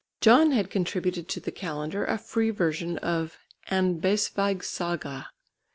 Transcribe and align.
John 0.19 0.49
had 0.49 0.71
contributed 0.71 1.29
to 1.29 1.39
the 1.39 1.51
Calendar 1.51 2.03
a 2.05 2.17
free 2.17 2.49
version 2.49 2.97
of 2.97 3.37
"An 3.67 3.99
Basveig's 3.99 4.65
Saga." 4.65 5.29